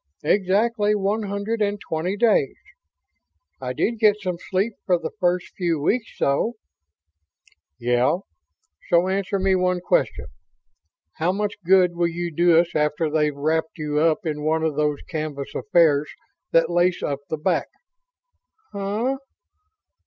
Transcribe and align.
Exactly 0.23 0.95
one 0.95 1.21
hundred 1.21 1.61
and 1.61 1.79
twenty 1.79 2.17
days. 2.17 2.55
I 3.61 3.71
did 3.71 3.99
get 3.99 4.19
some 4.19 4.37
sleep 4.49 4.73
for 4.83 4.97
the 4.97 5.11
first 5.19 5.53
few 5.55 5.79
weeks, 5.79 6.17
though." 6.19 6.55
"Yeah. 7.77 8.17
So 8.89 9.07
answer 9.07 9.37
me 9.37 9.53
one 9.55 9.79
question. 9.79 10.25
How 11.17 11.31
much 11.31 11.53
good 11.63 11.95
will 11.95 12.07
you 12.07 12.31
do 12.35 12.57
us 12.57 12.75
after 12.75 13.11
they've 13.11 13.35
wrapped 13.37 13.77
you 13.77 13.99
up 13.99 14.25
in 14.25 14.41
one 14.43 14.63
of 14.63 14.75
those 14.75 15.03
canvas 15.07 15.53
affairs 15.53 16.09
that 16.51 16.71
lace 16.71 17.03
up 17.03 17.19
the 17.29 17.37
back?" 17.37 17.67
"Huh? 18.73 19.17